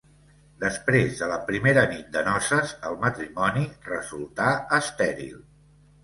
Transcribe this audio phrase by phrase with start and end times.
[0.61, 4.47] Després de la primera nit de noces el matrimoni resultà
[4.79, 5.37] estèril.